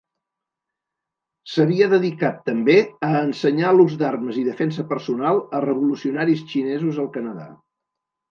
S'havia 1.55 1.89
dedicat, 1.89 2.39
també, 2.47 2.77
a 3.09 3.11
ensenyar 3.19 3.75
l'ús 3.75 3.99
d'armes 4.01 4.41
i 4.43 4.47
defensa 4.49 4.87
personal 4.93 5.41
a 5.57 5.61
revolucionaris 5.69 6.43
xinesos 6.55 6.99
al 7.05 7.13
Canadà. 7.19 7.47